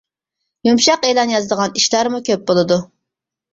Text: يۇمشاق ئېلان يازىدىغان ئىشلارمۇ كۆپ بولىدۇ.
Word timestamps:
يۇمشاق 0.67 1.05
ئېلان 1.09 1.35
يازىدىغان 1.35 1.77
ئىشلارمۇ 1.83 2.25
كۆپ 2.33 2.51
بولىدۇ. 2.51 2.83